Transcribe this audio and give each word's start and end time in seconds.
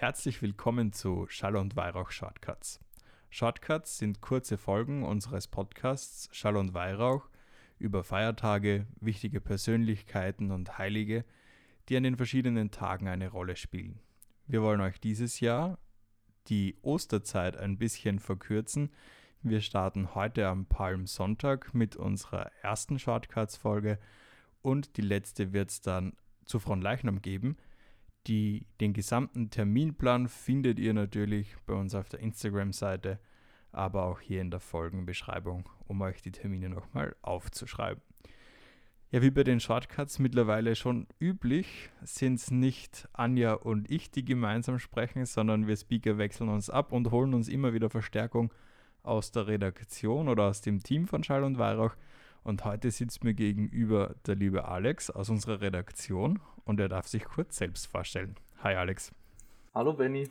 Herzlich 0.00 0.40
willkommen 0.42 0.92
zu 0.92 1.26
Schall 1.28 1.56
und 1.56 1.74
Weihrauch 1.74 2.12
Shortcuts. 2.12 2.78
Shortcuts 3.30 3.98
sind 3.98 4.20
kurze 4.20 4.56
Folgen 4.56 5.02
unseres 5.02 5.48
Podcasts 5.48 6.28
Schall 6.30 6.56
und 6.56 6.72
Weihrauch 6.72 7.28
über 7.80 8.04
Feiertage, 8.04 8.86
wichtige 9.00 9.40
Persönlichkeiten 9.40 10.52
und 10.52 10.78
Heilige, 10.78 11.24
die 11.88 11.96
an 11.96 12.04
den 12.04 12.16
verschiedenen 12.16 12.70
Tagen 12.70 13.08
eine 13.08 13.28
Rolle 13.28 13.56
spielen. 13.56 13.98
Wir 14.46 14.62
wollen 14.62 14.80
euch 14.82 15.00
dieses 15.00 15.40
Jahr 15.40 15.80
die 16.46 16.76
Osterzeit 16.82 17.56
ein 17.56 17.76
bisschen 17.76 18.20
verkürzen. 18.20 18.92
Wir 19.42 19.60
starten 19.60 20.14
heute 20.14 20.46
am 20.46 20.66
Palmsonntag 20.66 21.74
mit 21.74 21.96
unserer 21.96 22.52
ersten 22.62 23.00
Shortcuts-Folge 23.00 23.98
und 24.62 24.96
die 24.96 25.02
letzte 25.02 25.52
wird 25.52 25.70
es 25.70 25.80
dann 25.80 26.12
zu 26.44 26.60
Fronleichnam 26.60 27.20
geben– 27.20 27.56
die, 28.28 28.66
den 28.80 28.92
gesamten 28.92 29.50
Terminplan 29.50 30.28
findet 30.28 30.78
ihr 30.78 30.94
natürlich 30.94 31.56
bei 31.66 31.74
uns 31.74 31.94
auf 31.94 32.08
der 32.08 32.20
Instagram-Seite, 32.20 33.18
aber 33.72 34.04
auch 34.04 34.20
hier 34.20 34.40
in 34.40 34.50
der 34.50 34.60
Folgenbeschreibung, 34.60 35.68
um 35.86 36.00
euch 36.02 36.22
die 36.22 36.32
Termine 36.32 36.68
nochmal 36.68 37.16
aufzuschreiben. 37.22 38.02
Ja, 39.10 39.22
wie 39.22 39.30
bei 39.30 39.42
den 39.42 39.58
Shortcuts 39.58 40.18
mittlerweile 40.18 40.76
schon 40.76 41.06
üblich, 41.18 41.88
sind 42.02 42.34
es 42.34 42.50
nicht 42.50 43.08
Anja 43.14 43.54
und 43.54 43.90
ich, 43.90 44.10
die 44.10 44.24
gemeinsam 44.24 44.78
sprechen, 44.78 45.24
sondern 45.24 45.66
wir 45.66 45.76
Speaker 45.76 46.18
wechseln 46.18 46.50
uns 46.50 46.68
ab 46.68 46.92
und 46.92 47.10
holen 47.10 47.32
uns 47.32 47.48
immer 47.48 47.72
wieder 47.72 47.88
Verstärkung 47.88 48.52
aus 49.02 49.32
der 49.32 49.46
Redaktion 49.46 50.28
oder 50.28 50.44
aus 50.44 50.60
dem 50.60 50.82
Team 50.82 51.06
von 51.06 51.24
Schall 51.24 51.42
und 51.42 51.56
Weihrauch. 51.56 51.96
Und 52.42 52.64
heute 52.64 52.90
sitzt 52.90 53.24
mir 53.24 53.34
gegenüber 53.34 54.14
der 54.26 54.36
liebe 54.36 54.66
Alex 54.66 55.10
aus 55.10 55.28
unserer 55.28 55.60
Redaktion 55.60 56.40
und 56.64 56.80
er 56.80 56.88
darf 56.88 57.06
sich 57.06 57.24
kurz 57.24 57.56
selbst 57.56 57.86
vorstellen. 57.86 58.36
Hi 58.62 58.74
Alex. 58.74 59.14
Hallo 59.74 59.92
Benny. 59.92 60.28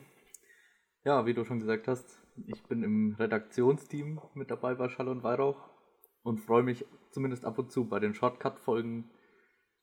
Ja, 1.04 1.26
wie 1.26 1.34
du 1.34 1.44
schon 1.44 1.60
gesagt 1.60 1.88
hast, 1.88 2.22
ich 2.46 2.62
bin 2.64 2.82
im 2.82 3.14
Redaktionsteam 3.18 4.20
mit 4.34 4.50
dabei 4.50 4.74
bei 4.74 4.88
Schall 4.88 5.08
und 5.08 5.22
Weihrauch 5.22 5.70
und 6.22 6.38
freue 6.38 6.62
mich 6.62 6.84
zumindest 7.10 7.44
ab 7.44 7.58
und 7.58 7.72
zu 7.72 7.88
bei 7.88 7.98
den 8.00 8.14
Shortcut-Folgen 8.14 9.10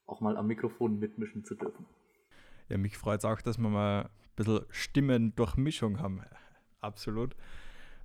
auch 0.06 0.22
mal 0.22 0.38
am 0.38 0.48
Mikrofon 0.48 1.00
mitmischen 1.00 1.44
zu 1.44 1.56
dürfen. 1.56 1.86
Ja, 2.70 2.78
mich 2.78 2.98
freut 2.98 3.20
es 3.20 3.26
auch, 3.26 3.42
dass 3.42 3.58
wir 3.58 3.70
mal 3.70 4.04
ein 4.04 4.10
bisschen 4.36 4.66
Stimmendurchmischung 4.70 6.00
haben. 6.00 6.22
Absolut. 6.82 7.36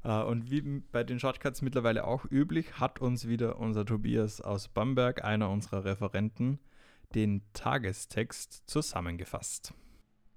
Äh, 0.03 0.23
und 0.23 0.51
wie 0.51 0.61
bei 0.61 1.05
den 1.05 1.19
Shortcuts 1.19 1.63
mittlerweile 1.63 2.05
auch 2.05 2.25
üblich, 2.31 2.79
hat 2.79 3.01
uns 3.01 3.29
wieder 3.29 3.59
unser 3.59 3.85
Tobias 3.85 4.41
aus 4.41 4.69
Bamberg, 4.69 5.25
einer 5.25 5.51
unserer 5.51 5.85
Referenten, 5.85 6.59
den 7.15 7.43
Tagestext 7.53 8.63
zusammengefasst. 8.67 9.75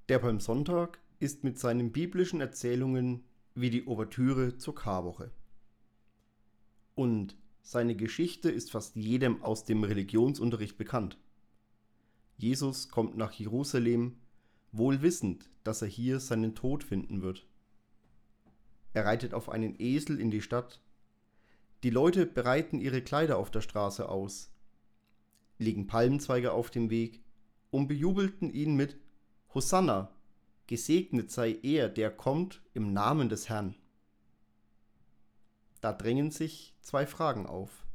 Der 0.10 0.20
Palmsonntag 0.20 1.00
ist 1.20 1.44
mit 1.44 1.60
seinen 1.60 1.92
biblischen 1.92 2.42
Erzählungen 2.42 3.24
wie 3.56 3.70
die 3.70 3.88
Ouvertüre 3.88 4.58
zur 4.58 4.76
Karwoche. 4.76 5.32
Und 6.96 7.36
seine 7.62 7.96
Geschichte 7.96 8.50
ist 8.52 8.72
fast 8.72 8.96
jedem 8.96 9.42
aus 9.42 9.64
dem 9.64 9.84
Religionsunterricht 9.84 10.78
bekannt. 10.78 11.18
Jesus 12.38 12.90
kommt 12.90 13.16
nach 13.16 13.32
Jerusalem, 13.32 14.18
wohl 14.72 15.02
wissend, 15.02 15.50
dass 15.64 15.82
er 15.82 15.88
hier 15.88 16.20
seinen 16.20 16.56
Tod 16.56 16.84
finden 16.84 17.22
wird. 17.22 17.48
Er 18.94 19.06
reitet 19.06 19.34
auf 19.34 19.50
einen 19.50 19.76
Esel 19.80 20.20
in 20.20 20.32
die 20.32 20.42
Stadt. 20.42 20.80
Die 21.84 21.90
Leute 21.90 22.26
bereiten 22.26 22.80
ihre 22.80 23.02
Kleider 23.02 23.38
auf 23.38 23.52
der 23.52 23.62
Straße 23.62 24.08
aus 24.08 24.54
legen 25.58 25.88
Palmzweige 25.88 26.52
auf 26.52 26.70
dem 26.70 26.90
Weg 26.90 27.22
und 27.72 27.88
bejubelten 27.88 28.52
ihn 28.52 28.76
mit 28.76 28.98
Hosanna, 29.54 30.14
gesegnet 30.68 31.32
sei 31.32 31.58
er, 31.64 31.90
der 31.90 32.12
kommt 32.12 32.62
im 32.74 32.94
Namen 32.94 33.30
des 33.30 33.50
Herrn. 33.50 33.76
Da 35.82 35.92
drängen 35.92 36.32
sich 36.32 36.76
zwei 36.82 37.06
Fragen 37.06 37.46
auf. 37.46 37.86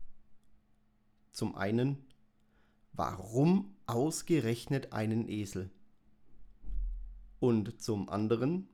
Zum 1.33 1.55
einen, 1.55 2.05
warum 2.93 3.75
ausgerechnet 3.87 4.93
einen 4.93 5.29
Esel? 5.29 5.71
Und 7.41 7.81
zum 7.81 8.09
anderen, 8.09 8.69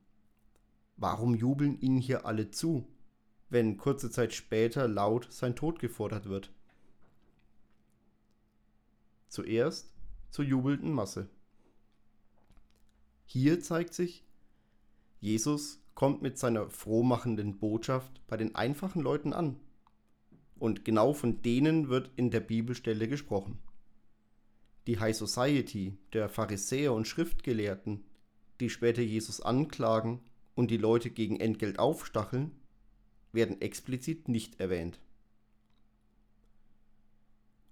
warum 0.97 1.35
jubeln 1.35 1.81
ihnen 1.81 1.99
hier 1.99 2.27
alle 2.27 2.51
zu, 2.51 2.87
wenn 3.51 3.77
kurze 3.77 4.11
Zeit 4.11 4.35
später 4.35 4.89
laut 4.89 5.33
sein 5.33 5.57
Tod 5.57 5.79
gefordert 5.79 6.27
wird? 6.29 6.51
zuerst 9.35 9.93
zur 10.31 10.45
jubelnden 10.45 10.93
Masse. 10.93 11.29
Hier 13.27 13.61
zeigt 13.61 13.93
sich, 13.93 14.25
Jesus 15.21 15.81
kommt 15.95 16.23
mit 16.23 16.39
seiner 16.39 16.71
frohmachenden 16.71 17.59
Botschaft 17.59 18.21
bei 18.29 18.37
den 18.37 18.55
einfachen 18.55 19.03
Leuten 19.03 19.33
an. 19.33 19.57
Und 20.59 20.85
genau 20.85 21.13
von 21.13 21.43
denen 21.43 21.89
wird 21.89 22.11
in 22.17 22.31
der 22.31 22.41
Bibelstelle 22.41 23.09
gesprochen. 23.09 23.59
Die 24.87 25.01
High 25.01 25.17
Society 25.17 25.99
der 26.13 26.29
Pharisäer 26.29 26.93
und 26.93 27.09
Schriftgelehrten, 27.09 28.05
die 28.61 28.71
später 28.71 29.03
Jesus 29.03 29.41
anklagen 29.41 30.21
und 30.55 30.71
die 30.71 30.77
Leute 30.77 31.11
gegen 31.11 31.41
Entgelt 31.41 31.79
aufstacheln, 31.79 32.53
werden 33.33 33.61
explizit 33.61 34.29
nicht 34.29 34.61
erwähnt. 34.61 35.01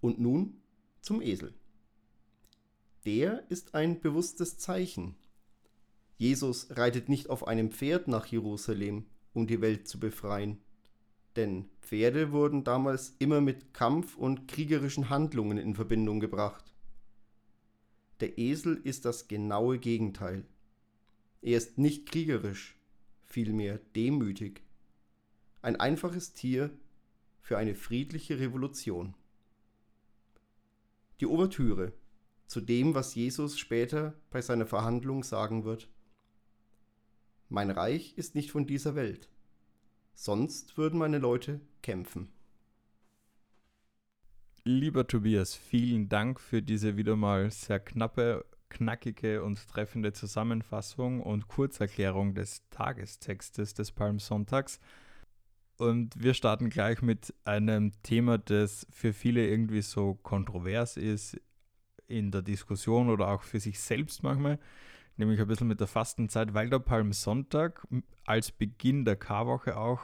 Und 0.01 0.21
nun 0.21 0.61
zum 1.01 1.23
Esel. 1.23 1.55
Der 3.05 3.45
ist 3.51 3.75
ein 3.75 4.01
bewusstes 4.01 4.59
Zeichen. 4.59 5.17
Jesus 6.19 6.69
reitet 6.77 7.09
nicht 7.09 7.31
auf 7.31 7.47
einem 7.47 7.71
Pferd 7.71 8.09
nach 8.09 8.27
Jerusalem, 8.27 9.07
um 9.33 9.47
die 9.47 9.61
Welt 9.61 9.89
zu 9.89 9.99
befreien. 9.99 10.59
Denn 11.37 11.69
Pferde 11.81 12.33
wurden 12.33 12.63
damals 12.63 13.15
immer 13.19 13.41
mit 13.41 13.73
Kampf 13.75 14.17
und 14.17 14.47
kriegerischen 14.47 15.09
Handlungen 15.09 15.59
in 15.59 15.75
Verbindung 15.75 16.21
gebracht. 16.21 16.73
Der 18.21 18.39
Esel 18.39 18.81
ist 18.85 19.05
das 19.05 19.27
genaue 19.27 19.79
Gegenteil. 19.79 20.45
Er 21.43 21.59
ist 21.59 21.77
nicht 21.77 22.07
kriegerisch, 22.07 22.79
vielmehr 23.25 23.79
demütig. 23.97 24.63
Ein 25.61 25.77
einfaches 25.77 26.33
Tier 26.33 26.71
für 27.41 27.59
eine 27.59 27.75
friedliche 27.75 28.39
Revolution. 28.39 29.15
Die 31.21 31.27
Ouvertüre 31.27 31.93
zu 32.47 32.61
dem, 32.61 32.95
was 32.95 33.15
Jesus 33.17 33.59
später 33.59 34.15
bei 34.31 34.41
seiner 34.41 34.67
Verhandlung 34.67 35.25
sagen 35.25 35.65
wird. 35.65 35.89
Mein 37.49 37.71
Reich 37.71 38.17
ist 38.17 38.35
nicht 38.35 38.53
von 38.53 38.67
dieser 38.67 38.95
Welt, 38.95 39.29
sonst 40.15 40.77
würden 40.77 40.99
meine 40.99 41.19
Leute 41.19 41.61
kämpfen. 41.83 42.29
Lieber 44.65 45.09
Tobias, 45.09 45.57
vielen 45.57 46.09
Dank 46.09 46.39
für 46.39 46.63
diese 46.63 46.97
wieder 46.97 47.17
mal 47.17 47.51
sehr 47.51 47.81
knappe, 47.81 48.45
knackige 48.73 49.43
und 49.43 49.69
treffende 49.69 50.13
Zusammenfassung 50.13 51.21
und 51.21 51.47
Kurzerklärung 51.47 52.35
des 52.35 52.69
Tagestextes 52.71 53.75
des 53.75 53.93
Palmsonntags. 53.93 54.81
Und 55.77 56.21
wir 56.21 56.35
starten 56.35 56.71
gleich 56.71 57.03
mit 57.03 57.35
einem 57.45 57.93
Thema, 58.03 58.39
das 58.39 58.87
für 58.91 59.13
viele 59.13 59.47
irgendwie 59.47 59.83
so 59.83 60.15
kontrovers 60.15 60.97
ist 60.97 61.41
in 62.07 62.31
der 62.31 62.43
Diskussion 62.43 63.09
oder 63.09 63.29
auch 63.29 63.43
für 63.43 63.61
sich 63.61 63.81
selbst 63.81 64.23
manchmal, 64.23 64.59
nämlich 65.17 65.41
ein 65.41 65.49
bisschen 65.49 65.69
mit 65.69 65.81
der 65.81 65.87
Fastenzeit, 65.87 66.55
weil 66.55 66.71
der 66.71 66.79
Palmsonntag 66.79 67.87
als 68.25 68.53
Beginn 68.53 69.05
der 69.05 69.17
Karwoche 69.17 69.77
auch 69.77 70.01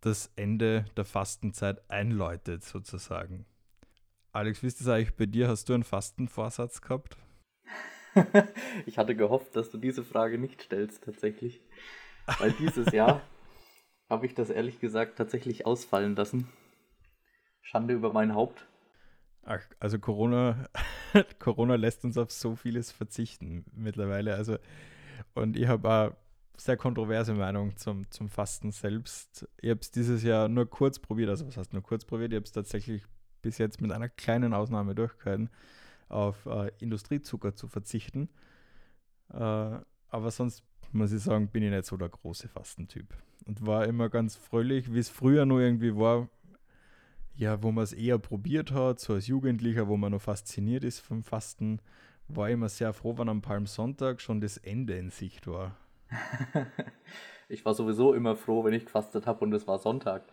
das 0.00 0.30
Ende 0.36 0.84
der 0.96 1.04
Fastenzeit 1.04 1.90
einläutet, 1.90 2.64
sozusagen. 2.64 3.46
Alex, 4.32 4.62
wie 4.62 4.66
ist 4.66 4.80
das 4.80 4.88
eigentlich 4.88 5.16
bei 5.16 5.26
dir? 5.26 5.48
Hast 5.48 5.68
du 5.68 5.74
einen 5.74 5.84
Fastenvorsatz 5.84 6.82
gehabt? 6.82 7.16
ich 8.86 8.98
hatte 8.98 9.14
gehofft, 9.14 9.56
dass 9.56 9.70
du 9.70 9.78
diese 9.78 10.04
Frage 10.04 10.38
nicht 10.38 10.62
stellst, 10.62 11.04
tatsächlich. 11.04 11.60
Weil 12.38 12.52
dieses 12.52 12.92
Jahr 12.92 13.22
habe 14.10 14.26
ich 14.26 14.34
das 14.34 14.50
ehrlich 14.50 14.80
gesagt 14.80 15.16
tatsächlich 15.16 15.66
ausfallen 15.66 16.16
lassen. 16.16 16.48
Schande 17.62 17.94
über 17.94 18.12
mein 18.12 18.34
Haupt. 18.34 18.66
Ach, 19.42 19.62
also 19.78 19.98
Corona, 19.98 20.68
Corona 21.38 21.76
lässt 21.76 22.04
uns 22.04 22.18
auf 22.18 22.30
so 22.30 22.56
vieles 22.56 22.90
verzichten 22.90 23.64
mittlerweile. 23.74 24.34
Also, 24.34 24.58
und 25.34 25.56
ich 25.56 25.66
habe 25.68 25.88
auch 25.88 26.16
sehr 26.56 26.76
kontroverse 26.76 27.34
Meinung 27.34 27.76
zum, 27.76 28.10
zum 28.10 28.28
Fasten 28.28 28.72
selbst. 28.72 29.48
Ich 29.60 29.70
habe 29.70 29.80
es 29.80 29.90
dieses 29.90 30.22
Jahr 30.22 30.48
nur 30.48 30.68
kurz 30.68 30.98
probiert, 30.98 31.28
also 31.28 31.46
was 31.46 31.56
heißt 31.56 31.72
nur 31.72 31.82
kurz 31.82 32.04
probiert? 32.04 32.32
Ich 32.32 32.36
habe 32.36 32.44
es 32.44 32.52
tatsächlich 32.52 33.04
bis 33.42 33.58
jetzt 33.58 33.80
mit 33.80 33.92
einer 33.92 34.08
kleinen 34.08 34.54
Ausnahme 34.54 34.94
durchgehalten, 34.94 35.50
auf 36.08 36.46
äh, 36.46 36.70
Industriezucker 36.78 37.54
zu 37.54 37.68
verzichten. 37.68 38.28
Äh, 39.32 39.38
aber 39.38 40.30
sonst 40.30 40.62
muss 40.92 41.12
ich 41.12 41.22
sagen, 41.22 41.48
bin 41.48 41.62
ich 41.62 41.70
nicht 41.70 41.84
so 41.84 41.96
der 41.96 42.08
große 42.08 42.48
Fastentyp 42.48 43.14
und 43.46 43.66
war 43.66 43.86
immer 43.86 44.08
ganz 44.08 44.36
fröhlich, 44.36 44.92
wie 44.92 44.98
es 44.98 45.08
früher 45.08 45.46
nur 45.46 45.60
irgendwie 45.60 45.96
war, 45.96 46.28
ja, 47.34 47.62
wo 47.62 47.70
man 47.70 47.84
es 47.84 47.92
eher 47.92 48.18
probiert 48.18 48.72
hat, 48.72 48.98
so 49.00 49.14
als 49.14 49.26
Jugendlicher, 49.26 49.88
wo 49.88 49.96
man 49.96 50.12
noch 50.12 50.22
fasziniert 50.22 50.84
ist 50.84 51.00
vom 51.00 51.22
Fasten, 51.22 51.80
war 52.28 52.48
ich 52.48 52.54
immer 52.54 52.68
sehr 52.68 52.92
froh, 52.92 53.18
wenn 53.18 53.28
am 53.28 53.42
Palmsonntag 53.42 54.20
schon 54.20 54.40
das 54.40 54.56
Ende 54.56 54.96
in 54.96 55.10
Sicht 55.10 55.46
war. 55.46 55.76
ich 57.48 57.64
war 57.64 57.74
sowieso 57.74 58.14
immer 58.14 58.36
froh, 58.36 58.64
wenn 58.64 58.72
ich 58.72 58.86
gefastet 58.86 59.26
habe 59.26 59.44
und 59.44 59.52
es 59.52 59.66
war 59.66 59.78
Sonntag. 59.78 60.24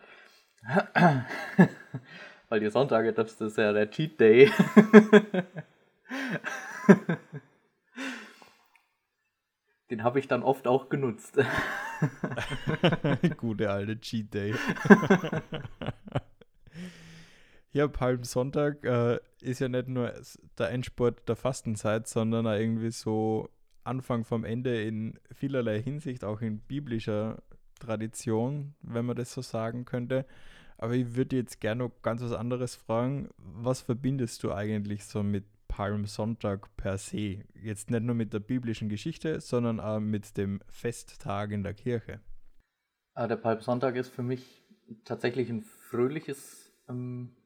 Weil 2.48 2.60
die 2.60 2.70
Sonntage, 2.70 3.12
das 3.12 3.40
ist 3.40 3.58
ja 3.58 3.72
der 3.72 3.90
Cheat 3.90 4.20
Day. 4.20 4.50
Den 9.90 10.02
habe 10.02 10.18
ich 10.18 10.28
dann 10.28 10.42
oft 10.42 10.66
auch 10.66 10.88
genutzt. 10.88 11.38
Gute 13.36 13.70
alte 13.70 14.00
Cheat 14.00 14.32
Day. 14.32 14.52
ja, 17.72 17.86
Palmsonntag 17.88 18.82
äh, 18.84 19.18
ist 19.40 19.60
ja 19.60 19.68
nicht 19.68 19.88
nur 19.88 20.14
der 20.58 20.70
Endsport 20.70 21.28
der 21.28 21.36
Fastenzeit, 21.36 22.08
sondern 22.08 22.46
auch 22.46 22.54
irgendwie 22.54 22.90
so 22.90 23.50
Anfang 23.84 24.24
vom 24.24 24.44
Ende 24.44 24.82
in 24.82 25.20
vielerlei 25.30 25.82
Hinsicht, 25.82 26.24
auch 26.24 26.40
in 26.40 26.60
biblischer 26.60 27.42
Tradition, 27.78 28.74
wenn 28.80 29.04
man 29.04 29.16
das 29.16 29.34
so 29.34 29.42
sagen 29.42 29.84
könnte. 29.84 30.24
Aber 30.76 30.94
ich 30.94 31.14
würde 31.14 31.36
jetzt 31.36 31.60
gerne 31.60 31.84
noch 31.84 32.02
ganz 32.02 32.22
was 32.22 32.32
anderes 32.32 32.74
fragen. 32.74 33.28
Was 33.38 33.80
verbindest 33.80 34.42
du 34.42 34.52
eigentlich 34.52 35.04
so 35.04 35.22
mit 35.22 35.44
Palmsonntag 35.68 36.76
per 36.76 36.98
se? 36.98 37.44
Jetzt 37.54 37.90
nicht 37.90 38.02
nur 38.02 38.14
mit 38.14 38.32
der 38.32 38.40
biblischen 38.40 38.88
Geschichte, 38.88 39.40
sondern 39.40 39.80
auch 39.80 40.00
mit 40.00 40.36
dem 40.36 40.60
Festtag 40.68 41.52
in 41.52 41.62
der 41.62 41.74
Kirche. 41.74 42.20
Ah, 43.14 43.28
der 43.28 43.36
Palmsonntag 43.36 43.96
ist 43.96 44.08
für 44.08 44.22
mich 44.22 44.64
tatsächlich 45.04 45.48
ein 45.48 45.62
fröhliches 45.62 46.72
ähm, 46.88 47.36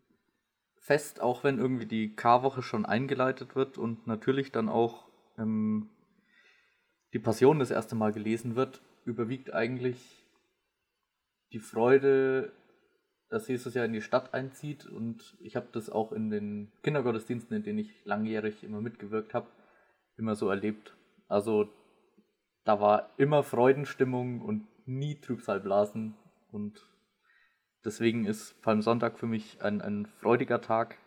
Fest, 0.77 1.21
auch 1.21 1.45
wenn 1.45 1.59
irgendwie 1.59 1.87
die 1.87 2.17
Karwoche 2.17 2.63
schon 2.63 2.87
eingeleitet 2.87 3.55
wird 3.55 3.77
und 3.77 4.07
natürlich 4.07 4.53
dann 4.53 4.69
auch 4.69 5.09
ähm, 5.37 5.91
die 7.13 7.19
Passion 7.19 7.59
das 7.59 7.71
erste 7.71 7.95
Mal 7.95 8.13
gelesen 8.13 8.57
wird, 8.57 8.83
überwiegt 9.05 9.53
eigentlich 9.53 10.27
die 11.53 11.59
Freude, 11.59 12.53
dass 13.29 13.49
Jesus 13.49 13.75
ja 13.75 13.85
in 13.85 13.93
die 13.93 14.03
Stadt 14.03 14.35
einzieht. 14.35 14.87
Und 14.87 15.37
ich 15.41 15.57
habe 15.57 15.69
das 15.73 15.91
auch 15.91 16.13
in 16.13 16.31
den 16.31 16.73
Kindergottesdiensten, 16.83 17.57
in 17.57 17.63
denen 17.63 17.79
ich 17.79 18.05
langjährig 18.05 18.65
immer 18.65 18.81
mitgewirkt 18.81 19.35
habe, 19.35 19.49
immer 20.17 20.35
so 20.35 20.49
erlebt. 20.49 20.97
Also 21.29 21.69
da 22.65 22.81
war 22.81 23.11
immer 23.17 23.43
Freudenstimmung 23.43 24.41
und 24.41 24.67
nie 24.87 25.21
Trübsalblasen. 25.21 26.15
Und 26.51 26.87
deswegen 27.85 28.25
ist 28.25 28.61
Palmsonntag 28.63 29.19
für 29.19 29.27
mich 29.27 29.63
ein, 29.63 29.81
ein 29.81 30.07
freudiger 30.07 30.61
Tag. 30.61 30.99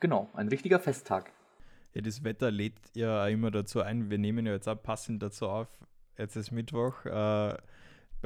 Genau, 0.00 0.30
ein 0.34 0.48
richtiger 0.48 0.78
Festtag. 0.78 1.32
Ja, 1.94 2.02
das 2.02 2.22
Wetter 2.24 2.50
lädt 2.50 2.74
ja 2.94 3.26
immer 3.26 3.50
dazu 3.50 3.80
ein. 3.80 4.10
Wir 4.10 4.18
nehmen 4.18 4.44
ja 4.44 4.52
jetzt 4.52 4.68
auch 4.68 4.82
passend 4.82 5.22
dazu 5.22 5.48
auf. 5.48 5.68
Jetzt 6.18 6.36
ist 6.36 6.50
Mittwoch, 6.50 7.06
äh, 7.06 7.56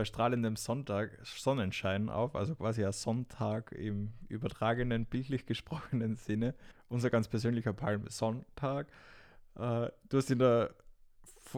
bei 0.00 0.06
strahlendem 0.06 0.56
Sonntag, 0.56 1.18
Sonnenschein 1.24 2.08
auf, 2.08 2.34
also 2.34 2.54
quasi 2.54 2.82
ein 2.82 2.92
Sonntag 2.92 3.72
im 3.72 4.14
übertragenen, 4.30 5.04
bildlich 5.04 5.44
gesprochenen 5.44 6.16
Sinne. 6.16 6.54
Unser 6.88 7.10
ganz 7.10 7.28
persönlicher 7.28 7.74
Palmsonntag. 7.74 8.86
Äh, 9.56 9.90
du 10.08 10.16
hast 10.16 10.30
in 10.30 10.38
der, 10.38 10.74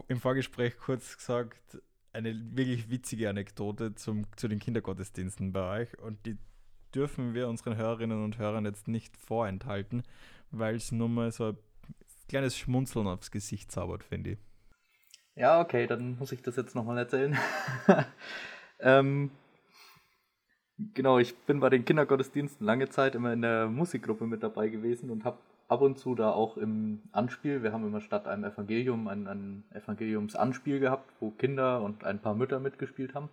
im 0.09 0.19
Vorgespräch 0.19 0.77
kurz 0.77 1.15
gesagt, 1.15 1.81
eine 2.11 2.35
wirklich 2.53 2.89
witzige 2.89 3.29
Anekdote 3.29 3.95
zum, 3.95 4.25
zu 4.35 4.49
den 4.49 4.59
Kindergottesdiensten 4.59 5.53
bei 5.53 5.83
euch 5.83 5.97
und 5.99 6.25
die 6.25 6.37
dürfen 6.93 7.33
wir 7.33 7.47
unseren 7.47 7.77
Hörerinnen 7.77 8.25
und 8.25 8.39
Hörern 8.39 8.65
jetzt 8.65 8.89
nicht 8.89 9.15
vorenthalten, 9.15 10.03
weil 10.51 10.75
es 10.75 10.91
nur 10.91 11.07
mal 11.07 11.31
so 11.31 11.51
ein 11.51 11.57
kleines 12.27 12.57
Schmunzeln 12.57 13.07
aufs 13.07 13.31
Gesicht 13.31 13.71
zaubert, 13.71 14.03
finde 14.03 14.31
ich. 14.31 14.39
Ja, 15.35 15.61
okay, 15.61 15.87
dann 15.87 16.17
muss 16.19 16.31
ich 16.31 16.41
das 16.43 16.55
jetzt 16.57 16.75
nochmal 16.75 16.97
erzählen. 16.99 17.37
ähm, 18.79 19.31
genau, 20.93 21.17
ich 21.17 21.35
bin 21.45 21.59
bei 21.59 21.69
den 21.69 21.85
Kindergottesdiensten 21.85 22.65
lange 22.65 22.89
Zeit 22.89 23.15
immer 23.15 23.33
in 23.33 23.41
der 23.41 23.67
Musikgruppe 23.67 24.27
mit 24.27 24.43
dabei 24.43 24.69
gewesen 24.69 25.09
und 25.09 25.25
habe 25.25 25.39
ab 25.67 25.81
und 25.81 25.97
zu 25.97 26.13
da 26.13 26.31
auch 26.31 26.57
im 26.57 27.01
Anspiel, 27.11 27.63
wir 27.63 27.73
haben 27.73 27.85
immer 27.85 27.99
statt 28.01 28.27
einem 28.27 28.43
Evangelium 28.43 29.07
ein, 29.07 29.27
ein 29.27 29.63
Evangeliumsanspiel 29.71 30.79
gehabt, 30.79 31.11
wo 31.19 31.31
Kinder 31.31 31.81
und 31.81 32.03
ein 32.03 32.19
paar 32.19 32.35
Mütter 32.35 32.59
mitgespielt 32.59 33.15
haben. 33.15 33.29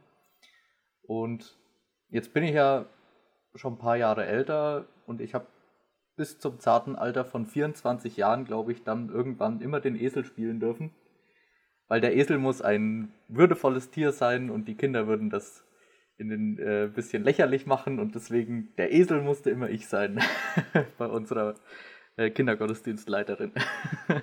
Und 1.03 1.58
jetzt 2.08 2.32
bin 2.32 2.44
ich 2.44 2.55
ja 2.55 2.87
schon 3.55 3.75
ein 3.75 3.79
paar 3.79 3.96
Jahre 3.96 4.25
älter 4.25 4.87
und 5.06 5.20
ich 5.20 5.35
habe 5.35 5.46
bis 6.17 6.38
zum 6.38 6.61
zarten 6.61 6.96
Alter 6.96 7.26
von 7.26 7.46
24 7.46 8.17
Jahren, 8.17 8.46
glaube 8.46 8.73
ich, 8.73 8.85
dann 8.85 9.11
irgendwann 9.11 9.61
immer 9.61 9.81
den 9.81 9.96
Esel 9.96 10.25
spielen 10.25 10.61
dürfen. 10.61 10.93
Weil 11.91 12.01
der 12.01 12.17
Esel 12.17 12.39
muss 12.39 12.63
ein 12.63 13.13
würdevolles 13.27 13.91
Tier 13.91 14.13
sein 14.13 14.49
und 14.49 14.69
die 14.69 14.77
Kinder 14.77 15.09
würden 15.09 15.29
das 15.29 15.65
in 16.19 16.29
den 16.29 16.57
äh, 16.61 16.89
bisschen 16.95 17.25
lächerlich 17.25 17.67
machen 17.67 17.99
und 17.99 18.15
deswegen 18.15 18.69
der 18.79 18.93
Esel 18.93 19.23
musste 19.23 19.51
immer 19.51 19.69
ich 19.69 19.89
sein 19.89 20.21
bei 20.99 21.07
unserer 21.07 21.57
äh, 22.17 22.31
Kindergottesdienstleiterin. 22.31 23.51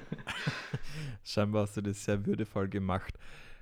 Scheinbar 1.25 1.64
hast 1.64 1.75
du 1.75 1.81
das 1.81 2.06
sehr 2.06 2.25
würdevoll 2.25 2.69
gemacht. 2.69 3.19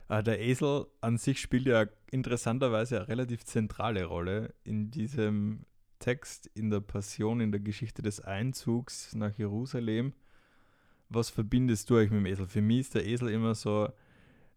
Äh, 0.08 0.22
der 0.22 0.40
Esel 0.40 0.86
an 1.02 1.18
sich 1.18 1.42
spielt 1.42 1.66
ja 1.66 1.88
interessanterweise 2.12 2.98
eine 2.98 3.08
relativ 3.08 3.44
zentrale 3.44 4.06
Rolle 4.06 4.54
in 4.64 4.92
diesem 4.92 5.66
Text 5.98 6.46
in 6.54 6.70
der 6.70 6.82
Passion, 6.82 7.42
in 7.42 7.52
der 7.52 7.62
Geschichte 7.62 8.04
des 8.04 8.22
Einzugs 8.22 9.16
nach 9.16 9.36
Jerusalem. 9.36 10.14
Was 11.10 11.30
verbindest 11.30 11.90
du 11.90 11.96
euch 11.96 12.10
mit 12.10 12.20
dem 12.20 12.26
Esel? 12.26 12.48
Für 12.48 12.62
mich 12.62 12.82
ist 12.82 12.96
der 12.96 13.06
Esel 13.06 13.30
immer 13.30 13.56
so, 13.56 13.90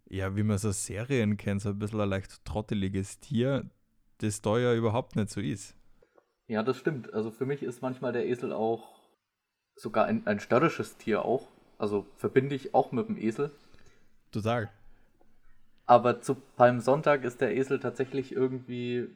ja, 0.09 0.35
wie 0.37 0.43
man 0.43 0.59
so 0.59 0.71
Serien 0.73 1.37
kennt, 1.37 1.62
so 1.62 1.71
ein 1.71 1.79
bisschen 1.79 2.00
ein 2.00 2.09
leicht 2.09 2.45
trotteliges 2.45 3.21
Tier, 3.21 3.71
das 4.19 4.41
da 4.41 4.59
ja 4.59 4.75
überhaupt 4.75 5.17
nicht 5.17 5.31
so 5.31 5.41
ist. 5.41 5.77
Ja, 6.47 6.62
das 6.62 6.79
stimmt. 6.79 7.12
Also 7.12 7.31
für 7.31 7.47
mich 7.47 7.62
ist 7.62 7.83
manchmal 7.83 8.12
der 8.12 8.27
Esel 8.27 8.53
auch 8.53 8.99
sogar 9.77 10.06
ein, 10.06 10.27
ein 10.27 10.41
störrisches 10.41 10.97
Tier 10.97 11.25
auch. 11.25 11.49
Also 11.77 12.06
verbinde 12.17 12.55
ich 12.55 12.75
auch 12.75 12.91
mit 12.91 13.09
dem 13.09 13.19
Esel. 13.19 13.50
Total. 14.33 14.71
Aber 15.87 16.21
zu 16.21 16.35
Palmsonntag 16.35 17.25
ist 17.25 17.41
der 17.41 17.56
Esel 17.56 17.79
tatsächlich 17.79 18.33
irgendwie 18.33 19.09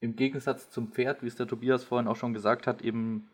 im 0.00 0.16
Gegensatz 0.16 0.68
zum 0.68 0.92
Pferd, 0.92 1.22
wie 1.22 1.28
es 1.28 1.36
der 1.36 1.46
Tobias 1.46 1.84
vorhin 1.84 2.08
auch 2.08 2.16
schon 2.16 2.34
gesagt 2.34 2.66
hat, 2.66 2.82
eben 2.82 3.28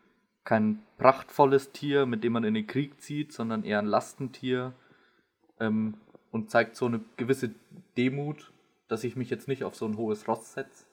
kein 0.49 0.81
prachtvolles 0.97 1.73
Tier, 1.73 2.07
mit 2.07 2.23
dem 2.23 2.33
man 2.33 2.43
in 2.43 2.55
den 2.55 2.65
Krieg 2.65 2.99
zieht, 2.99 3.31
sondern 3.31 3.63
eher 3.63 3.77
ein 3.77 3.85
Lastentier 3.85 4.73
ähm, 5.59 5.93
und 6.31 6.49
zeigt 6.49 6.75
so 6.75 6.87
eine 6.87 7.01
gewisse 7.17 7.53
Demut, 7.97 8.51
dass 8.87 9.03
ich 9.03 9.15
mich 9.15 9.29
jetzt 9.29 9.47
nicht 9.47 9.63
auf 9.63 9.75
so 9.75 9.85
ein 9.85 9.95
hohes 9.95 10.27
Ross 10.27 10.53
setze, 10.53 10.85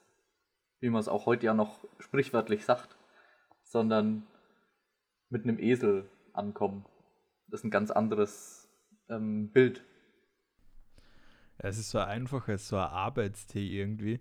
wie 0.81 0.91
man 0.91 1.01
es 1.01 1.09
auch 1.09 1.25
heute 1.25 1.47
ja 1.47 1.55
noch 1.55 1.79
sprichwörtlich 2.01 2.67
sagt, 2.67 2.99
sondern 3.63 4.27
mit 5.31 5.45
einem 5.45 5.59
Esel 5.59 6.07
ankommen. 6.35 6.85
Das 7.49 7.61
ist 7.61 7.65
ein 7.65 7.71
ganz 7.71 7.91
anderes 7.91 8.69
ähm, 9.09 9.53
Bild. 9.53 9.83
es 11.57 11.79
ist 11.79 11.89
so 11.89 11.99
einfach, 12.01 12.47
es 12.49 12.65
ist 12.65 12.69
so 12.69 12.77
ein 12.77 12.91
Arbeitstier 12.91 13.63
irgendwie. 13.63 14.21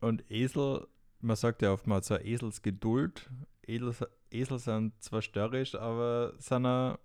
Und 0.00 0.28
Esel, 0.32 0.88
man 1.20 1.36
sagt 1.36 1.62
ja 1.62 1.72
oftmals 1.72 2.08
so 2.08 2.16
Eselsgeduld. 2.16 3.30
Esel, 3.64 3.94
Esel 4.32 4.58
sind 4.58 5.00
zwar 5.02 5.22
störrisch, 5.22 5.74
aber 5.74 6.34
sind 6.38 6.66
auch 6.66 6.98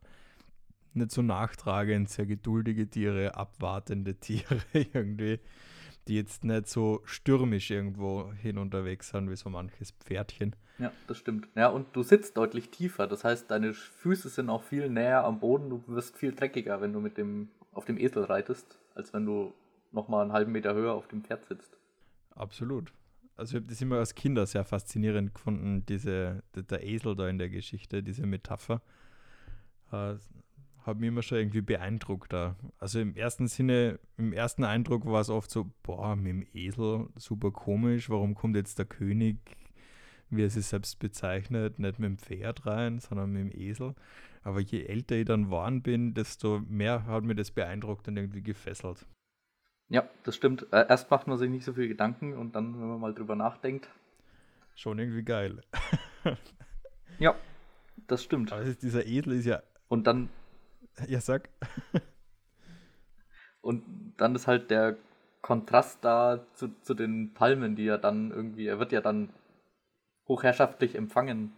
nicht 0.93 1.11
so 1.11 1.21
nachtragend, 1.21 2.09
sehr 2.09 2.25
geduldige 2.25 2.89
Tiere, 2.89 3.35
abwartende 3.35 4.15
Tiere 4.19 4.61
irgendwie, 4.73 5.39
die 6.07 6.15
jetzt 6.15 6.43
nicht 6.43 6.67
so 6.67 7.01
stürmisch 7.05 7.69
irgendwo 7.71 8.31
hin 8.33 8.57
unterwegs 8.57 9.09
sind 9.09 9.29
wie 9.29 9.35
so 9.35 9.49
manches 9.49 9.91
Pferdchen. 9.91 10.55
Ja, 10.79 10.91
das 11.07 11.17
stimmt. 11.17 11.47
Ja, 11.55 11.69
und 11.69 11.87
du 11.95 12.03
sitzt 12.03 12.37
deutlich 12.37 12.69
tiefer. 12.69 13.07
Das 13.07 13.23
heißt, 13.23 13.49
deine 13.49 13.73
Füße 13.73 14.29
sind 14.29 14.49
auch 14.49 14.63
viel 14.63 14.89
näher 14.89 15.23
am 15.23 15.39
Boden. 15.39 15.69
Du 15.69 15.83
wirst 15.87 16.17
viel 16.17 16.33
dreckiger, 16.33 16.81
wenn 16.81 16.93
du 16.93 16.99
mit 16.99 17.17
dem 17.17 17.49
auf 17.73 17.85
dem 17.85 17.97
Esel 17.97 18.23
reitest, 18.23 18.77
als 18.95 19.13
wenn 19.13 19.25
du 19.25 19.53
nochmal 19.91 20.23
einen 20.23 20.33
halben 20.33 20.51
Meter 20.51 20.73
höher 20.75 20.93
auf 20.93 21.07
dem 21.07 21.23
Pferd 21.23 21.45
sitzt. 21.45 21.77
Absolut. 22.35 22.91
Also 23.37 23.51
ich 23.51 23.61
habe 23.61 23.69
das 23.69 23.81
immer 23.81 23.97
als 23.97 24.15
Kinder 24.15 24.45
sehr 24.47 24.65
faszinierend 24.65 25.35
gefunden, 25.35 25.85
diese, 25.85 26.43
der, 26.55 26.83
Esel 26.83 27.15
da 27.15 27.29
in 27.29 27.37
der 27.37 27.49
Geschichte, 27.49 28.01
diese 28.01 28.25
Metapher. 28.25 28.81
Äh, 29.91 30.15
hat 30.87 30.99
mich 30.99 31.09
immer 31.09 31.21
schon 31.21 31.37
irgendwie 31.37 31.61
beeindruckt 31.61 32.33
da. 32.33 32.55
Also 32.79 32.99
im 32.99 33.15
ersten 33.15 33.47
Sinne, 33.47 33.99
im 34.17 34.33
ersten 34.33 34.63
Eindruck 34.63 35.05
war 35.05 35.21
es 35.21 35.29
oft 35.29 35.51
so, 35.51 35.69
boah, 35.83 36.15
mit 36.15 36.27
dem 36.27 36.47
Esel, 36.53 37.09
super 37.15 37.51
komisch, 37.51 38.09
warum 38.09 38.35
kommt 38.35 38.55
jetzt 38.55 38.79
der 38.79 38.85
König, 38.85 39.37
wie 40.29 40.43
er 40.43 40.49
sich 40.49 40.65
selbst 40.65 40.97
bezeichnet, 40.99 41.77
nicht 41.77 41.99
mit 41.99 42.09
dem 42.09 42.17
Pferd 42.17 42.65
rein, 42.65 42.99
sondern 42.99 43.33
mit 43.33 43.41
dem 43.41 43.61
Esel. 43.61 43.95
Aber 44.43 44.61
je 44.61 44.83
älter 44.85 45.17
ich 45.17 45.25
dann 45.25 45.45
geworden 45.45 45.81
bin, 45.81 46.13
desto 46.13 46.61
mehr 46.67 47.05
hat 47.05 47.23
mir 47.23 47.35
das 47.35 47.51
beeindruckt 47.51 48.07
und 48.07 48.17
irgendwie 48.17 48.41
gefesselt. 48.41 49.05
Ja, 49.89 50.07
das 50.23 50.35
stimmt. 50.35 50.67
Äh, 50.71 50.85
erst 50.89 51.09
macht 51.09 51.27
man 51.27 51.37
sich 51.37 51.49
nicht 51.49 51.63
so 51.63 51.73
viel 51.73 51.87
Gedanken 51.87 52.33
und 52.33 52.55
dann, 52.55 52.79
wenn 52.79 52.87
man 52.87 52.99
mal 52.99 53.13
drüber 53.13 53.35
nachdenkt. 53.35 53.89
Schon 54.75 54.99
irgendwie 54.99 55.23
geil. 55.23 55.61
ja, 57.19 57.35
das 58.07 58.23
stimmt. 58.23 58.51
Aber 58.51 58.63
dieser 58.63 59.05
Esel 59.05 59.33
ist 59.33 59.45
ja. 59.45 59.63
Und 59.87 60.07
dann. 60.07 60.29
Ja, 61.07 61.21
sag. 61.21 61.49
Und 63.61 63.83
dann 64.17 64.35
ist 64.35 64.47
halt 64.47 64.71
der 64.71 64.97
Kontrast 65.41 66.03
da 66.03 66.45
zu, 66.53 66.69
zu 66.81 66.93
den 66.93 67.33
Palmen, 67.33 67.75
die 67.75 67.87
er 67.87 67.97
dann 67.97 68.31
irgendwie, 68.31 68.67
er 68.67 68.79
wird 68.79 68.91
ja 68.91 69.01
dann 69.01 69.29
hochherrschaftlich 70.27 70.95
empfangen. 70.95 71.53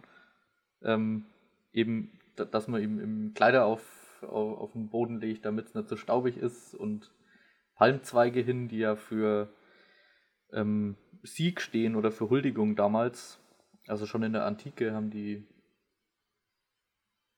Ähm, 0.82 1.26
eben, 1.72 2.18
dass 2.36 2.68
man 2.68 2.82
ihm 2.82 3.00
im 3.00 3.34
Kleider 3.34 3.64
auf, 3.64 4.22
auf, 4.22 4.58
auf 4.58 4.72
den 4.72 4.88
Boden 4.88 5.20
legt, 5.20 5.44
damit 5.44 5.66
es 5.66 5.74
nicht 5.74 5.88
so 5.88 5.96
staubig 5.96 6.36
ist 6.36 6.74
und 6.74 7.10
Palmzweige 7.80 8.42
hin, 8.42 8.68
die 8.68 8.80
ja 8.80 8.94
für 8.94 9.50
ähm, 10.52 10.96
Sieg 11.22 11.62
stehen 11.62 11.96
oder 11.96 12.12
für 12.12 12.28
Huldigung 12.28 12.76
damals. 12.76 13.40
Also 13.86 14.04
schon 14.04 14.22
in 14.22 14.34
der 14.34 14.44
Antike 14.44 14.92
haben 14.92 15.10
die 15.10 15.48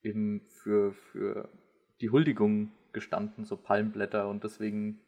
eben 0.03 0.41
für, 0.49 0.95
für 0.95 1.49
die 2.01 2.11
Huldigung 2.11 2.73
gestanden, 2.93 3.45
so 3.45 3.57
Palmblätter 3.57 4.29
und 4.29 4.43
deswegen 4.43 4.99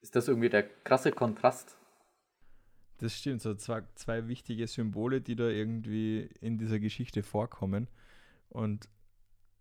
ist 0.00 0.16
das 0.16 0.26
irgendwie 0.26 0.50
der 0.50 0.64
krasse 0.64 1.12
Kontrast. 1.12 1.78
Das 2.98 3.16
stimmt, 3.16 3.42
so 3.42 3.54
zwei, 3.54 3.84
zwei 3.94 4.26
wichtige 4.26 4.66
Symbole, 4.66 5.20
die 5.20 5.36
da 5.36 5.46
irgendwie 5.46 6.30
in 6.40 6.58
dieser 6.58 6.80
Geschichte 6.80 7.22
vorkommen 7.22 7.86
und 8.48 8.88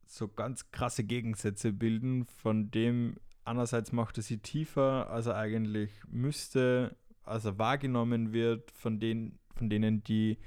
so 0.08 0.28
ganz 0.28 0.72
krasse 0.72 1.04
Gegensätze 1.04 1.72
bilden, 1.72 2.26
von 2.26 2.72
dem 2.72 3.18
einerseits 3.48 3.92
macht 3.92 4.18
er 4.18 4.24
sie 4.24 4.38
tiefer, 4.38 5.10
als 5.10 5.26
er 5.26 5.36
eigentlich 5.36 5.92
müsste, 6.08 6.96
als 7.24 7.46
er 7.46 7.58
wahrgenommen 7.58 8.34
wird 8.34 8.72
von, 8.72 9.00
den, 9.00 9.40
von 9.56 9.70
denen, 9.70 10.04
die 10.04 10.38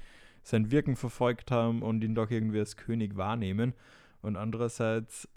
sein 0.43 0.71
Wirken 0.71 0.95
verfolgt 0.95 1.51
haben 1.51 1.81
und 1.81 2.03
ihn 2.03 2.15
doch 2.15 2.29
irgendwie 2.31 2.59
als 2.59 2.77
König 2.77 3.15
wahrnehmen. 3.15 3.73
Und 4.21 4.35
andererseits 4.35 5.27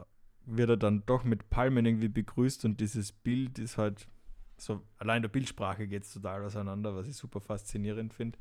wird 0.46 0.70
er 0.70 0.76
dann 0.76 1.04
doch 1.06 1.24
mit 1.24 1.50
Palmen 1.50 1.86
irgendwie 1.86 2.08
begrüßt 2.08 2.64
und 2.64 2.80
dieses 2.80 3.12
Bild 3.12 3.58
ist 3.58 3.78
halt 3.78 4.06
so, 4.56 4.82
allein 4.98 5.22
der 5.22 5.30
Bildsprache 5.30 5.88
geht 5.88 6.04
es 6.04 6.12
total 6.12 6.44
auseinander, 6.44 6.94
was 6.94 7.08
ich 7.08 7.16
super 7.16 7.40
faszinierend 7.40 8.14
finde. 8.14 8.38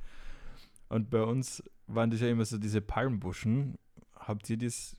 Und 0.90 1.10
bei 1.10 1.24
uns 1.24 1.64
waren 1.88 2.12
das 2.12 2.22
ja 2.22 2.28
immer 2.28 2.46
so 2.46 2.58
diese 2.58 2.82
Palmbuschen. 2.82 3.76
Habt 4.16 4.50
ihr 4.50 4.58
das 4.58 4.96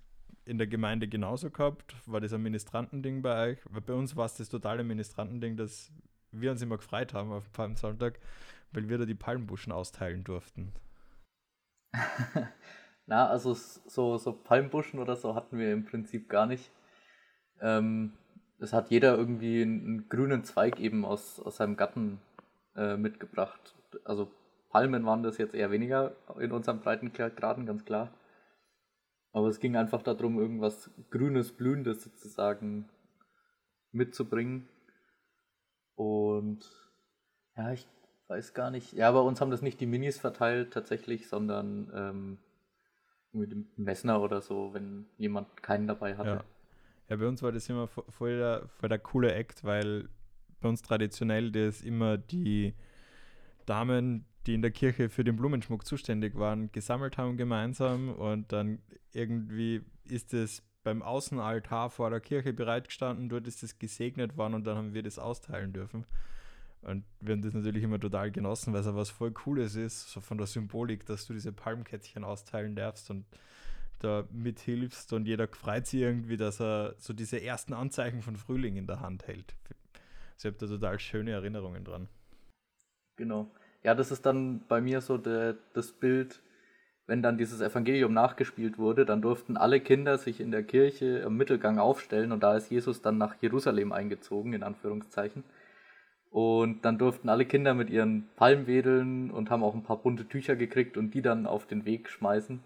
in 0.47 0.59
der 0.59 0.67
Gemeinde 0.67 1.09
genauso 1.09 1.51
gehabt? 1.51 1.95
War 2.07 2.21
das 2.21 2.33
ein 2.33 2.43
Ministrantending 2.43 3.23
bei 3.23 3.51
euch? 3.51 3.59
Weil 3.71 3.81
bei 3.81 3.95
uns 3.95 4.17
war 4.17 4.27
es 4.27 4.35
das 4.35 4.49
totale 4.49 4.85
Ministrantending, 4.85 5.57
dass 5.57 5.91
wir 6.33 6.51
uns 6.51 6.63
immer 6.63 6.77
gefreut 6.77 7.15
haben 7.15 7.33
auf 7.33 7.53
Palmsonntag, 7.53 8.19
weil 8.73 8.89
wir 8.89 8.99
da 8.99 9.05
die 9.05 9.15
Palmbuschen 9.15 9.73
austeilen 9.73 10.25
durften. 10.25 10.73
Na, 13.07 13.29
also 13.29 13.55
so, 13.55 14.17
so 14.17 14.33
Palmbuschen 14.33 14.99
oder 14.99 15.17
so 15.17 15.35
hatten 15.35 15.59
wir 15.59 15.73
im 15.73 15.85
Prinzip 15.85 16.29
gar 16.29 16.47
nicht. 16.47 16.71
Ähm, 17.61 18.13
es 18.59 18.73
hat 18.73 18.91
jeder 18.91 19.17
irgendwie 19.17 19.63
einen, 19.63 19.85
einen, 19.85 20.09
grünen 20.09 20.45
Zweig 20.45 20.81
eben 20.81 21.05
aus, 21.05 21.39
aus 21.41 21.57
seinem 21.57 21.77
Garten 21.77 22.21
äh, 22.77 22.97
mitgebracht. 22.97 23.75
Also 24.05 24.31
Palmen 24.71 25.05
waren 25.07 25.23
das 25.23 25.39
jetzt 25.39 25.55
eher 25.55 25.71
weniger 25.71 26.17
in 26.39 26.51
unserem 26.51 26.81
Breitengraden, 26.81 27.67
ganz 27.67 27.85
klar. 27.85 28.11
Aber 29.35 29.49
es 29.49 29.59
ging 29.59 29.77
einfach 29.77 30.01
darum, 30.01 30.39
irgendwas 30.39 30.93
Grünes, 31.11 31.51
Blühendes 31.51 32.05
sozusagen 32.05 32.89
mitzubringen. 33.91 34.69
Und 35.97 36.61
ja, 37.57 37.73
ich 37.73 37.89
weiß 38.29 38.55
gar 38.55 38.71
nicht. 38.71 38.93
Ja, 38.93 39.11
bei 39.11 39.19
uns 39.19 39.41
haben 39.41 39.51
das 39.51 39.61
nicht 39.61 39.81
die 39.81 39.87
Minis 39.87 40.21
verteilt 40.21 40.73
tatsächlich, 40.73 41.29
sondern 41.29 41.91
ähm, 41.93 42.39
mit 43.33 43.51
dem 43.51 43.67
Messner 43.75 44.23
oder 44.23 44.41
so, 44.41 44.73
wenn 44.73 45.07
jemand 45.19 45.61
keinen 45.65 45.89
dabei 45.89 46.17
hatte. 46.17 46.31
Ja. 46.31 46.45
ja, 47.09 47.17
bei 47.17 47.27
uns 47.27 47.43
war 47.43 47.51
das 47.51 47.69
immer 47.69 47.89
voll 47.89 48.39
der, 48.39 48.69
voll 48.69 48.89
der 48.89 49.01
coole 49.01 49.35
Act, 49.35 49.65
weil 49.65 50.09
bei 50.61 50.69
uns 50.69 50.81
traditionell 50.81 51.51
das 51.51 51.83
immer 51.83 52.19
die 52.19 52.73
Damen, 53.67 54.27
die 54.47 54.55
in 54.55 54.63
der 54.63 54.71
Kirche 54.71 55.09
für 55.09 55.25
den 55.25 55.37
Blumenschmuck 55.37 55.87
zuständig 55.87 56.37
waren, 56.37 56.71
gesammelt 56.73 57.17
haben 57.17 57.37
gemeinsam 57.37 58.11
und 58.11 58.53
dann 58.53 58.81
irgendwie 59.13 59.83
ist 60.05 60.35
es 60.35 60.63
beim 60.83 61.03
Außenaltar 61.03 61.91
vor 61.91 62.11
der 62.11 62.21
Kirche 62.21 62.53
bereitgestanden, 62.53 63.29
dort 63.29 63.47
ist 63.47 63.63
es 63.63 63.79
gesegnet 63.79 64.37
worden 64.37 64.55
und 64.55 64.65
dann 64.67 64.77
haben 64.77 64.95
wir 64.95 65.03
das 65.03 65.19
austeilen 65.19 65.73
dürfen. 65.73 66.07
Und 66.83 67.05
wir 67.21 67.33
haben 67.33 67.41
das 67.41 67.55
natürlich 67.55 67.83
immer 67.83 67.99
total 67.99 68.31
genossen, 68.31 68.75
weil 68.75 68.81
es 68.81 68.87
ja 68.87 68.95
was 68.95 69.09
voll 69.09 69.33
Cooles 69.33 69.75
ist, 69.75 70.11
so 70.11 70.21
von 70.21 70.37
der 70.37 70.47
Symbolik, 70.47 71.07
dass 71.07 71.27
du 71.27 71.33
diese 71.33 71.51
Palmkettchen 71.51 72.25
austeilen 72.25 72.77
darfst 72.77 73.11
und 73.11 73.25
da 74.01 74.29
mithilfst 74.31 75.15
und 75.15 75.27
jeder 75.27 75.49
freut 75.49 75.87
sich 75.87 76.01
irgendwie, 76.01 76.37
dass 76.37 76.61
er 76.61 76.95
so 76.99 77.15
diese 77.15 77.41
ersten 77.41 77.73
Anzeichen 77.73 78.21
von 78.21 78.37
Frühling 78.37 78.77
in 78.77 78.87
der 78.87 79.01
Hand 79.01 79.27
hält. 79.27 79.57
Also 80.35 80.51
ich 80.51 80.57
da 80.57 80.67
total 80.67 80.99
schöne 80.99 81.31
Erinnerungen 81.31 81.85
dran. 81.85 82.09
Genau. 83.17 83.51
Ja, 83.85 83.95
das 83.95 84.11
ist 84.11 84.25
dann 84.25 84.63
bei 84.67 84.81
mir 84.81 85.01
so 85.03 85.19
der, 85.19 85.57
das 85.75 85.93
Bild, 85.93 86.41
wenn 87.07 87.23
dann 87.23 87.37
dieses 87.37 87.61
Evangelium 87.61 88.15
nachgespielt 88.15 88.79
wurde, 88.79 89.05
dann 89.05 89.21
durften 89.21 89.59
alle 89.59 89.79
Kinder 89.81 90.17
sich 90.17 90.41
in 90.41 90.51
der 90.51 90.63
Kirche 90.63 91.19
im 91.19 91.37
Mittelgang 91.37 91.79
aufstellen 91.79 92.33
und 92.33 92.43
da 92.43 92.57
ist 92.57 92.71
Jesus 92.71 93.03
dann 93.03 93.19
nach 93.19 93.37
Jerusalem 93.43 93.93
eingezogen, 93.93 94.55
in 94.55 94.63
Anführungszeichen. 94.63 95.45
Und 96.31 96.85
dann 96.85 96.99
durften 96.99 97.29
alle 97.29 97.45
Kinder 97.45 97.75
mit 97.75 97.91
ihren 97.91 98.29
Palmen 98.37 98.67
wedeln 98.67 99.31
und 99.31 99.51
haben 99.51 99.63
auch 99.63 99.75
ein 99.75 99.85
paar 99.85 99.99
bunte 99.99 100.27
Tücher 100.27 100.57
gekriegt 100.57 100.97
und 100.97 101.13
die 101.13 101.23
dann 101.23 101.47
auf 101.47 101.67
den 101.67 101.85
Weg 101.85 102.09
schmeißen. 102.09 102.61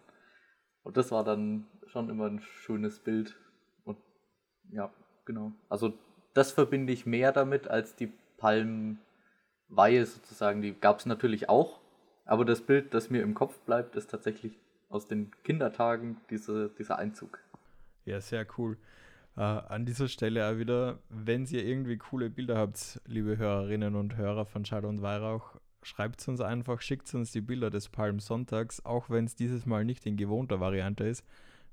Und 0.84 0.96
das 0.96 1.10
war 1.10 1.24
dann 1.24 1.66
schon 1.88 2.08
immer 2.08 2.26
ein 2.26 2.40
schönes 2.40 3.00
Bild. 3.00 3.36
Und 3.84 3.98
ja, 4.70 4.90
genau. 5.26 5.52
Also 5.68 5.92
das 6.32 6.52
verbinde 6.52 6.92
ich 6.92 7.04
mehr 7.04 7.32
damit 7.32 7.68
als 7.68 7.96
die 7.96 8.10
Palmweihe 9.68 10.04
sozusagen. 10.04 10.62
Die 10.62 10.74
gab 10.74 10.98
es 10.98 11.06
natürlich 11.06 11.48
auch. 11.48 11.80
Aber 12.24 12.44
das 12.44 12.60
Bild, 12.60 12.92
das 12.92 13.10
mir 13.10 13.22
im 13.22 13.34
Kopf 13.34 13.58
bleibt, 13.60 13.96
ist 13.96 14.10
tatsächlich 14.10 14.58
aus 14.90 15.06
den 15.06 15.30
Kindertagen 15.44 16.18
diese, 16.30 16.70
dieser 16.78 16.98
Einzug. 16.98 17.38
Ja, 18.04 18.20
sehr 18.20 18.46
cool. 18.58 18.76
Uh, 19.36 19.62
an 19.68 19.86
dieser 19.86 20.08
Stelle 20.08 20.48
auch 20.48 20.58
wieder, 20.58 20.98
wenn 21.10 21.46
ihr 21.46 21.64
irgendwie 21.64 21.96
coole 21.96 22.28
Bilder 22.28 22.56
habt, 22.58 23.00
liebe 23.06 23.38
Hörerinnen 23.38 23.94
und 23.94 24.16
Hörer 24.16 24.46
von 24.46 24.64
Schall 24.64 24.84
und 24.84 25.00
Weihrauch, 25.00 25.54
schreibt 25.82 26.26
uns 26.26 26.40
einfach, 26.40 26.80
schickt 26.80 27.14
uns 27.14 27.30
die 27.30 27.40
Bilder 27.40 27.70
des 27.70 27.88
Palmsonntags, 27.88 28.84
auch 28.84 29.10
wenn 29.10 29.26
es 29.26 29.36
dieses 29.36 29.64
Mal 29.64 29.84
nicht 29.84 30.06
in 30.06 30.16
gewohnter 30.16 30.58
Variante 30.58 31.04
ist. 31.04 31.24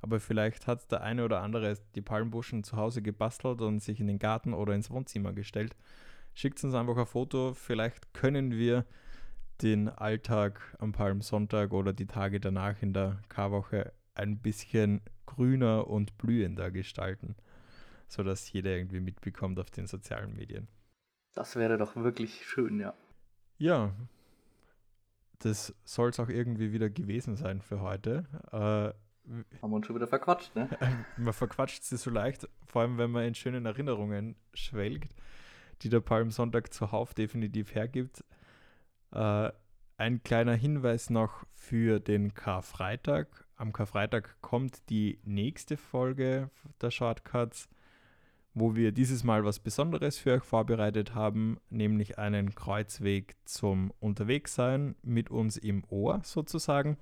Aber 0.02 0.20
vielleicht 0.20 0.68
hat 0.68 0.92
der 0.92 1.02
eine 1.02 1.26
oder 1.26 1.42
andere 1.42 1.74
die 1.96 2.02
Palmbuschen 2.02 2.64
zu 2.64 2.78
Hause 2.78 3.02
gebastelt 3.02 3.62
und 3.62 3.80
sich 3.80 4.00
in 4.00 4.08
den 4.08 4.20
Garten 4.20 4.54
oder 4.54 4.76
ins 4.76 4.92
Wohnzimmer 4.92 5.34
gestellt. 5.34 5.76
Schickt 6.36 6.64
uns 6.64 6.76
einfach 6.76 6.98
ein 6.98 7.08
Foto, 7.08 7.54
vielleicht 7.56 8.14
können 8.14 8.52
wir 8.52 8.86
den 9.64 9.90
Alltag 9.90 10.76
am 10.80 10.92
Palmsonntag 10.92 11.74
oder 11.74 11.94
die 11.94 12.06
Tage 12.06 12.40
danach 12.40 12.82
in 12.84 12.94
der 12.94 13.22
Karwoche 13.30 13.92
ein 14.14 14.38
bisschen 14.38 15.02
grüner 15.26 15.88
und 15.88 16.18
blühender 16.20 16.70
gestalten 16.70 17.36
sodass 18.08 18.52
jeder 18.52 18.72
irgendwie 18.72 19.00
mitbekommt 19.00 19.60
auf 19.60 19.72
den 19.72 19.88
sozialen 19.88 20.36
Medien. 20.36 20.68
Das 21.34 21.56
wäre 21.56 21.78
doch 21.78 21.96
wirklich 21.96 22.46
schön, 22.46 22.80
ja. 22.80 22.94
Ja, 23.58 23.94
das 25.40 25.74
soll 25.84 26.10
es 26.10 26.20
auch 26.20 26.30
irgendwie 26.30 26.72
wieder 26.72 26.90
gewesen 26.90 27.36
sein 27.36 27.62
für 27.62 27.82
heute. 27.82 28.26
Äh, 28.52 28.58
Haben 28.58 28.96
wir 29.62 29.76
uns 29.76 29.88
schon 29.88 29.96
wieder 29.96 30.08
verquatscht, 30.08 30.56
ne? 30.56 30.70
man 31.18 31.34
verquatscht 31.34 31.84
sie 31.84 31.98
so 31.98 32.10
leicht, 32.10 32.48
vor 32.66 32.84
allem 32.84 32.98
wenn 32.98 33.12
man 33.12 33.26
in 33.26 33.36
schönen 33.36 33.66
Erinnerungen 33.66 34.36
schwelgt, 34.54 35.14
die 35.82 35.90
der 35.90 36.02
Palmsonntag 36.02 36.74
zuhauf 36.74 37.14
definitiv 37.14 37.76
hergibt. 37.76 38.24
Äh, 39.12 39.52
ein 39.98 40.24
kleiner 40.24 40.56
Hinweis 40.56 41.10
noch 41.10 41.46
für 41.54 42.00
den 42.00 42.34
Karfreitag. 42.34 43.46
Am 43.56 43.72
Karfreitag 43.72 44.42
kommt 44.42 44.90
die 44.90 45.20
nächste 45.24 45.78
Folge 45.78 46.50
der 46.82 46.92
Shortcuts 46.92 47.70
wo 48.56 48.74
wir 48.74 48.94
dieses 48.94 49.24
Mal 49.26 49.44
was 49.44 49.60
Besonderes 49.60 50.18
für 50.18 50.32
euch 50.32 50.44
vorbereitet 50.44 51.14
haben, 51.14 51.60
nämlich 51.70 52.18
einen 52.18 52.56
Kreuzweg 52.56 53.36
zum 53.44 53.92
Unterwegssein 54.00 54.96
mit 55.04 55.30
uns 55.30 55.58
im 55.58 55.84
Ohr 55.90 56.22
sozusagen. 56.24 56.98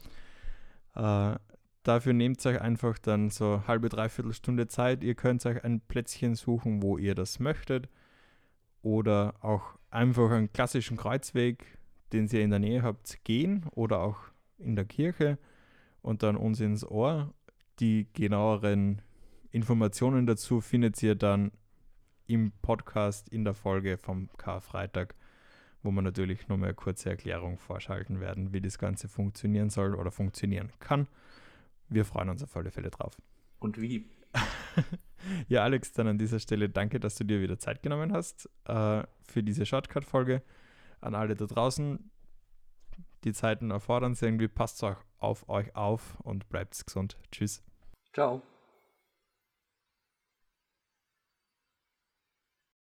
Äh, 0.95 1.35
dafür 1.83 2.13
nehmt 2.13 2.43
euch 2.47 2.59
einfach 2.59 2.97
dann 2.97 3.29
so 3.29 3.61
halbe, 3.67 3.89
dreiviertel 3.89 4.33
Stunde 4.33 4.67
Zeit. 4.67 5.03
Ihr 5.03 5.13
könnt 5.13 5.45
euch 5.45 5.63
ein 5.63 5.79
Plätzchen 5.79 6.33
suchen, 6.33 6.81
wo 6.81 6.97
ihr 6.97 7.13
das 7.13 7.39
möchtet. 7.39 7.87
Oder 8.83 9.33
auch 9.41 9.79
einfach 9.89 10.29
einen 10.29 10.53
klassischen 10.53 10.97
Kreuzweg, 10.97 11.65
den 12.11 12.27
ihr 12.27 12.41
in 12.41 12.51
der 12.51 12.59
Nähe 12.59 12.83
habt, 12.83 13.23
gehen 13.23 13.65
oder 13.71 13.99
auch 13.99 14.17
in 14.59 14.75
der 14.75 14.85
Kirche 14.85 15.39
und 16.01 16.21
dann 16.21 16.35
uns 16.35 16.59
ins 16.59 16.85
Ohr. 16.85 17.33
Die 17.79 18.07
genaueren 18.13 19.01
Informationen 19.49 20.27
dazu 20.27 20.61
findet 20.61 21.01
ihr 21.01 21.15
dann 21.15 21.51
im 22.27 22.51
Podcast 22.61 23.29
in 23.29 23.43
der 23.43 23.53
Folge 23.53 23.97
vom 23.97 24.29
Karfreitag, 24.37 25.15
wo 25.81 25.91
wir 25.91 26.01
natürlich 26.01 26.47
nur 26.47 26.57
mal 26.57 26.67
eine 26.67 26.75
kurze 26.75 27.09
Erklärung 27.09 27.57
vorschalten 27.57 28.19
werden, 28.19 28.53
wie 28.53 28.61
das 28.61 28.77
Ganze 28.77 29.07
funktionieren 29.07 29.69
soll 29.69 29.95
oder 29.95 30.11
funktionieren 30.11 30.71
kann. 30.79 31.07
Wir 31.89 32.05
freuen 32.05 32.29
uns 32.29 32.43
auf 32.43 32.55
alle 32.55 32.71
Fälle 32.71 32.89
drauf. 32.89 33.15
Und 33.59 33.79
wie? 33.81 34.05
Ja, 35.47 35.63
Alex, 35.63 35.91
dann 35.93 36.07
an 36.07 36.17
dieser 36.17 36.39
Stelle 36.39 36.69
danke, 36.69 36.99
dass 36.99 37.15
du 37.15 37.23
dir 37.23 37.41
wieder 37.41 37.57
Zeit 37.57 37.83
genommen 37.83 38.13
hast 38.13 38.49
äh, 38.65 39.03
für 39.27 39.43
diese 39.43 39.65
Shortcut-Folge. 39.65 40.41
An 41.01 41.15
alle 41.15 41.35
da 41.35 41.45
draußen, 41.45 42.11
die 43.23 43.33
Zeiten 43.33 43.71
erfordern 43.71 44.13
es 44.13 44.21
irgendwie, 44.21 44.47
passt 44.47 44.83
auch 44.83 44.97
auf 45.19 45.47
euch 45.49 45.75
auf 45.75 46.19
und 46.21 46.49
bleibt 46.49 46.85
gesund. 46.85 47.17
Tschüss. 47.31 47.63
Ciao. 48.13 48.41